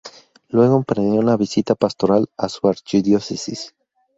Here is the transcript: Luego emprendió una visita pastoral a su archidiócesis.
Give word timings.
Luego 0.49 0.77
emprendió 0.77 1.19
una 1.19 1.37
visita 1.37 1.75
pastoral 1.75 2.25
a 2.35 2.49
su 2.49 2.67
archidiócesis. 2.67 3.75